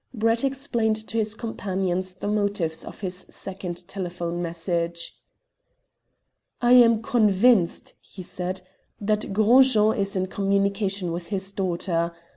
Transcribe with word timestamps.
Brett 0.15 0.43
explained 0.43 0.95
to 1.09 1.17
his 1.19 1.35
companions 1.35 2.15
the 2.15 2.27
motives 2.27 2.83
of 2.83 3.01
his 3.01 3.27
second 3.29 3.87
telephonic 3.87 4.39
message. 4.41 5.15
"I 6.59 6.71
am 6.71 7.03
convinced," 7.03 7.93
he 8.01 8.23
said, 8.23 8.61
"that 8.99 9.31
Gros 9.31 9.73
Jean 9.73 9.93
is 9.95 10.15
in 10.15 10.25
communication 10.25 11.11
with 11.11 11.27
his 11.27 11.51
daughter. 11.51 12.13